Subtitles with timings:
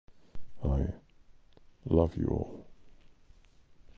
[0.63, 0.89] I
[1.85, 2.65] love you all.